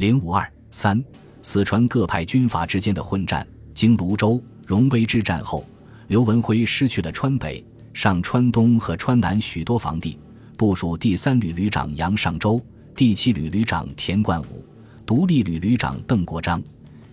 [0.00, 1.04] 零五二三，
[1.42, 3.46] 四川各派军阀之间的混战。
[3.74, 5.62] 经泸州、荣威之战后，
[6.08, 10.18] 刘文辉失去了川北、上川东和川南许多防地，
[10.56, 12.58] 部署第三旅旅长杨尚周、
[12.96, 14.64] 第七旅旅长田冠武、
[15.04, 16.62] 独立旅旅长邓国璋、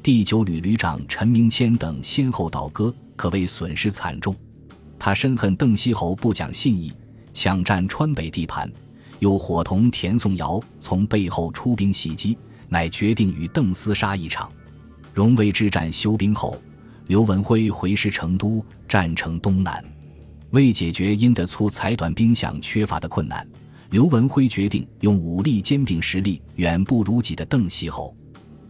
[0.01, 4.33] 第九旅旅长陈明谦等先后倒戈，可谓损失惨重。
[4.97, 6.93] 他深恨邓锡侯不讲信义，
[7.33, 8.71] 抢占川北地盘，
[9.19, 12.37] 又伙同田颂尧从背后出兵袭击，
[12.69, 14.51] 乃决定与邓厮杀一场。
[15.13, 16.61] 荣威之战休兵后，
[17.07, 19.83] 刘文辉回师成都，战成东南。
[20.51, 23.45] 为解决因得粗裁短兵饷缺乏的困难，
[23.89, 28.15] 刘文辉决定用武力兼并实力远不如己的邓锡侯。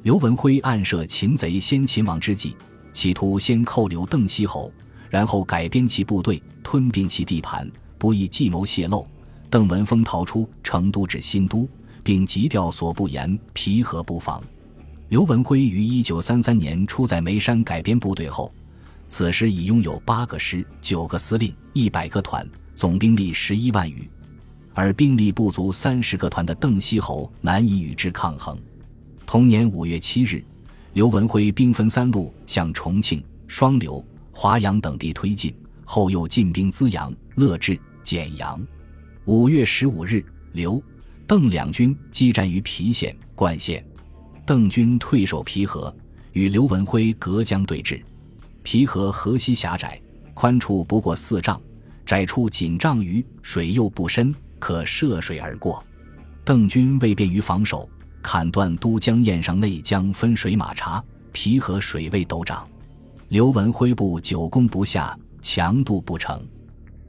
[0.04, 2.55] 刘文辉暗设擒贼先擒王之计，
[2.93, 4.71] 企图先扣留邓锡侯，
[5.09, 9.05] 然后改编其部队，吞并其地盘，不意计谋泄露。
[9.49, 11.68] 邓文峰逃出成都至新都，
[12.07, 14.41] 并急调所部沿皮河布防。
[15.09, 18.49] 刘文辉于一九三三年出在眉山改编部队后，
[19.07, 24.09] 此时已拥有八个师、九个司令、一百个团，总兵力十一万余。
[24.73, 28.57] 而兵力不足三十个团的邓锡侯难以与之抗衡。
[29.26, 30.41] 同年五月七日，
[30.93, 34.01] 刘文辉兵分三路向重庆、双流、
[34.32, 38.65] 华阳等地推进，后又进兵资阳、乐至、简阳。
[39.26, 40.23] 五月十五日，
[40.54, 40.82] 刘、
[41.27, 43.85] 邓两军激战于郫县、灌县。
[44.45, 45.93] 邓军退守皮河，
[46.31, 48.01] 与刘文辉隔江对峙。
[48.63, 50.01] 皮河河西狭窄，
[50.33, 51.61] 宽处不过四丈，
[52.05, 55.83] 窄处仅丈余，水又不深，可涉水而过。
[56.45, 57.89] 邓军为便于防守，
[58.21, 62.65] 砍断都江堰上内江分水马闸，皮河水位陡涨。
[63.27, 66.41] 刘文辉部久攻不下，强渡不成。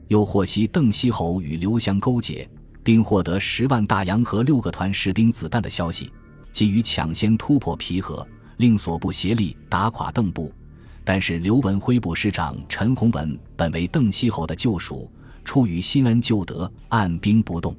[0.09, 2.49] 又获悉邓锡侯与刘湘勾结，
[2.83, 6.11] 并获得十万大洋和六个团士兵子弹的消息。
[6.51, 8.27] 急于抢先突破皮河，
[8.57, 10.51] 令所部协力打垮邓部。
[11.03, 15.11] 但是刘文辉部师长陈洪文本为邓锡侯的旧属，
[15.43, 17.75] 出于新恩旧德，按兵不动。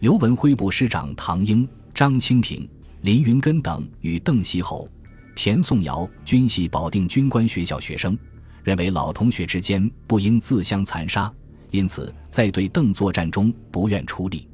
[0.00, 2.68] 刘文辉部师长唐英、张清平、
[3.02, 4.88] 林云根等与邓锡侯、
[5.34, 8.18] 田颂尧均系保定军官学校学生，
[8.62, 11.32] 认为老同学之间不应自相残杀，
[11.70, 14.48] 因此在对邓作战中不愿出力。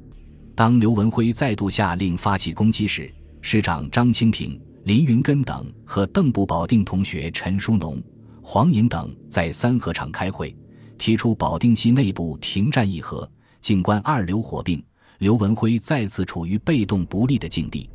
[0.55, 8.01] 当刘文辉再度下令发起攻击时，师长张清平、林云根等和邓部保定同学陈书农、
[8.41, 10.55] 黄寅等在三合场开会，
[10.97, 13.29] 提出保定系内部停战议和，
[13.61, 14.83] 静观二流火并。
[15.19, 17.89] 刘文辉再次处于被动不利的境地。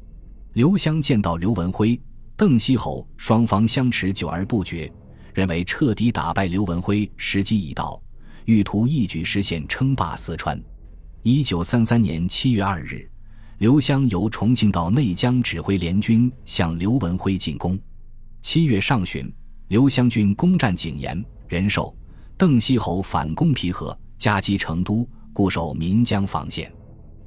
[0.54, 2.00] 刘湘见到刘文辉、
[2.36, 4.92] 邓锡侯双方相持久而不决，
[5.32, 8.02] 认为彻底打败刘文辉时机已到，
[8.44, 10.60] 欲图一举实现称霸四川。
[11.22, 13.08] 一九三三年七月二日。
[13.58, 17.78] 刘湘由重庆到内江指挥联军向刘文辉进攻。
[18.40, 19.32] 七月上旬，
[19.68, 21.94] 刘湘军攻占景延、仁寿，
[22.36, 26.72] 邓锡侯反攻皮河，夹击成都，固守岷江防线。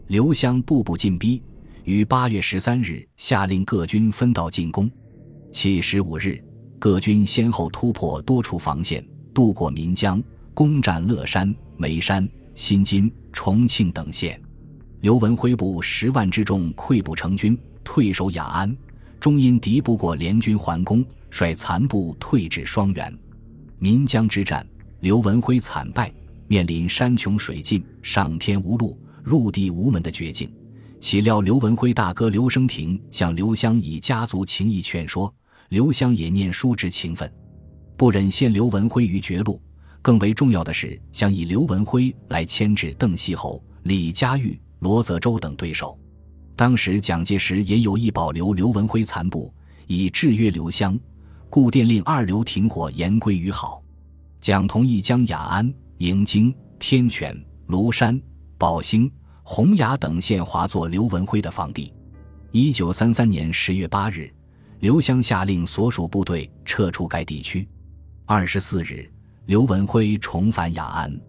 [0.07, 1.41] 刘湘步步进逼，
[1.85, 4.91] 于八月十三日下令各军分道进攻。
[5.53, 6.43] 七十五日，
[6.77, 10.21] 各军先后突破多处防线，渡过岷江，
[10.55, 14.41] 攻占乐山、眉山、新津、重庆等县。
[15.01, 18.75] 刘文辉部十万之众溃不成军，退守雅安，
[19.19, 23.13] 终因敌不过联军还攻，率残部退至双原。
[23.79, 24.65] 岷江之战，
[25.01, 26.09] 刘文辉惨败，
[26.47, 30.49] 面临山穷水尽、上天无路、入地无门的绝境。
[31.01, 35.31] 岂料刘文辉大哥刘生廷向刘湘以家族情谊劝说，
[35.67, 37.29] 刘湘也念叔侄情分，
[37.97, 39.61] 不忍陷刘文辉于绝路。
[40.05, 44.61] 更为重要的是，想以刘文辉来牵制邓锡侯、李佳玉。
[44.77, 45.97] 罗泽州等对手，
[46.55, 49.51] 当时蒋介石也有意保留刘文辉残部，
[49.87, 50.95] 以制约刘湘，
[51.49, 53.81] 故电令二流停火，言归于好。
[54.39, 57.35] 蒋同意将雅安、营京、天泉、
[57.67, 58.21] 庐山、
[58.59, 59.11] 宝兴、
[59.41, 61.91] 洪崖等县划作刘文辉的防地。
[62.51, 64.31] 一九三三年十月八日，
[64.81, 67.67] 刘湘下令所属部队撤出该地区。
[68.27, 69.11] 二十四日，
[69.45, 71.21] 刘文辉重返雅安。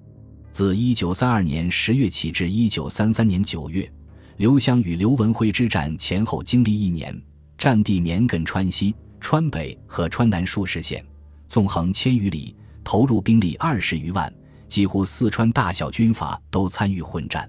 [0.50, 3.90] 自一九三二年十月起至一九三三年九月，
[4.38, 7.14] 刘湘与刘文辉之战前后经历一年，
[7.58, 11.04] 战地绵亘川西、川北和川南数十县，
[11.46, 14.32] 纵横千余里，投入兵力二十余万，
[14.66, 17.46] 几乎四川大小军阀都参与混战，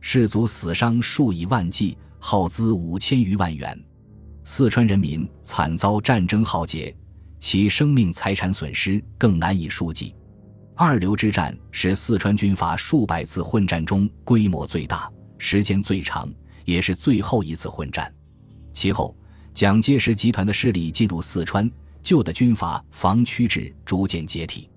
[0.00, 3.76] 士卒死伤数以万计，耗资五千余万元，
[4.44, 6.96] 四川人民惨遭战争浩劫，
[7.38, 10.14] 其生命财产损失更难以数计。
[10.74, 16.30] 二流之战是四川军阀数百次混战中规模最大、时间最长，
[16.64, 18.12] 也是最后一次混战。
[18.72, 19.16] 其后，
[19.54, 21.70] 蒋介石集团的势力进入四川，
[22.02, 24.68] 旧的军阀防区制逐渐解体。